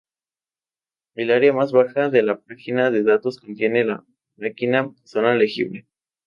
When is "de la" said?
2.09-2.39